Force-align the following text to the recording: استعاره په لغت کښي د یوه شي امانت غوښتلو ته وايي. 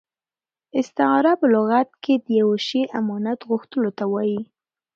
استعاره 0.79 1.33
په 1.39 1.45
لغت 1.53 1.89
کښي 2.03 2.15
د 2.25 2.27
یوه 2.41 2.57
شي 2.67 2.81
امانت 2.99 3.39
غوښتلو 3.49 3.89
ته 3.97 4.05
وايي. 4.13 4.41